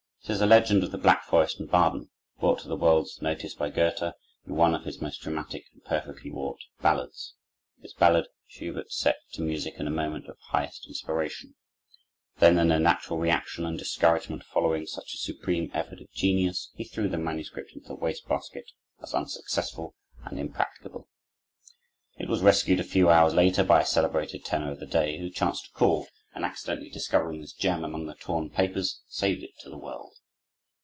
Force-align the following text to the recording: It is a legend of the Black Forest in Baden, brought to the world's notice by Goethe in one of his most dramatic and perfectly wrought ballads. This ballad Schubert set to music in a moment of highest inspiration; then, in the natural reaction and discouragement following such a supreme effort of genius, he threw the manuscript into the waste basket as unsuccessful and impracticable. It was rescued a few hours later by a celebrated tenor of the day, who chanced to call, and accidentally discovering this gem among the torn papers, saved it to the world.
It 0.23 0.29
is 0.29 0.39
a 0.39 0.45
legend 0.45 0.83
of 0.83 0.91
the 0.91 0.99
Black 0.99 1.23
Forest 1.23 1.59
in 1.59 1.65
Baden, 1.65 2.09
brought 2.39 2.59
to 2.59 2.67
the 2.67 2.75
world's 2.77 3.19
notice 3.23 3.55
by 3.55 3.71
Goethe 3.71 4.13
in 4.45 4.55
one 4.55 4.75
of 4.75 4.85
his 4.85 5.01
most 5.01 5.21
dramatic 5.21 5.65
and 5.73 5.83
perfectly 5.83 6.29
wrought 6.29 6.59
ballads. 6.79 7.33
This 7.79 7.93
ballad 7.93 8.27
Schubert 8.47 8.91
set 8.91 9.17
to 9.33 9.41
music 9.41 9.73
in 9.79 9.87
a 9.87 9.91
moment 9.91 10.27
of 10.27 10.37
highest 10.49 10.87
inspiration; 10.87 11.55
then, 12.37 12.57
in 12.59 12.67
the 12.67 12.77
natural 12.77 13.17
reaction 13.17 13.65
and 13.65 13.79
discouragement 13.79 14.43
following 14.43 14.85
such 14.85 15.11
a 15.15 15.17
supreme 15.17 15.71
effort 15.73 15.99
of 15.99 16.11
genius, 16.11 16.69
he 16.75 16.83
threw 16.83 17.09
the 17.09 17.17
manuscript 17.17 17.71
into 17.73 17.87
the 17.87 17.95
waste 17.95 18.27
basket 18.27 18.69
as 19.01 19.15
unsuccessful 19.15 19.95
and 20.23 20.39
impracticable. 20.39 21.07
It 22.19 22.29
was 22.29 22.43
rescued 22.43 22.79
a 22.79 22.83
few 22.85 23.09
hours 23.09 23.33
later 23.33 23.63
by 23.63 23.81
a 23.81 23.85
celebrated 23.85 24.45
tenor 24.45 24.71
of 24.71 24.79
the 24.79 24.85
day, 24.85 25.17
who 25.17 25.31
chanced 25.31 25.65
to 25.65 25.71
call, 25.71 26.07
and 26.33 26.45
accidentally 26.45 26.89
discovering 26.89 27.41
this 27.41 27.51
gem 27.51 27.83
among 27.83 28.05
the 28.05 28.15
torn 28.15 28.49
papers, 28.49 29.01
saved 29.09 29.43
it 29.43 29.51
to 29.59 29.69
the 29.69 29.77
world. 29.77 30.13